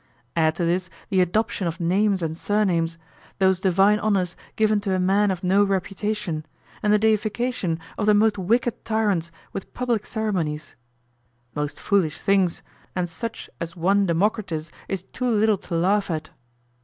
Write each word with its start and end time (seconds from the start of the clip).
Add 0.35 0.55
to 0.55 0.65
this 0.65 0.89
the 1.09 1.21
adoption 1.21 1.67
of 1.67 1.79
names 1.79 2.23
and 2.23 2.35
surnames, 2.35 2.97
those 3.37 3.59
divine 3.59 3.99
honors 3.99 4.35
given 4.55 4.81
to 4.81 4.95
a 4.95 4.99
man 4.99 5.29
of 5.29 5.43
no 5.43 5.63
reputation, 5.63 6.43
and 6.81 6.91
the 6.91 6.97
deification 6.97 7.79
of 7.99 8.07
the 8.07 8.15
most 8.15 8.39
wicked 8.39 8.83
tyrants 8.83 9.31
with 9.53 9.75
public 9.75 10.07
ceremonies; 10.07 10.75
most 11.53 11.79
foolish 11.79 12.17
things, 12.19 12.63
and 12.95 13.09
such 13.09 13.47
as 13.59 13.75
one 13.75 14.07
Democritus 14.07 14.71
is 14.87 15.03
too 15.03 15.29
little 15.29 15.59
to 15.59 15.75
laugh 15.75 16.09
at. 16.09 16.31